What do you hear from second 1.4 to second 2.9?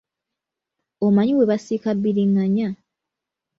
basiika bbiringanya?